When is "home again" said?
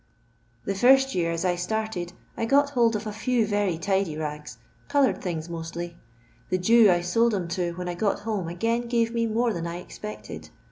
8.21-8.87